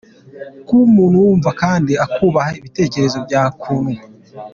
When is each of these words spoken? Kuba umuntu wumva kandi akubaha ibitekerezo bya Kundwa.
Kuba 0.65 0.81
umuntu 0.89 1.17
wumva 1.23 1.49
kandi 1.61 1.91
akubaha 2.05 2.51
ibitekerezo 2.59 3.17
bya 3.25 3.43
Kundwa. 3.59 4.03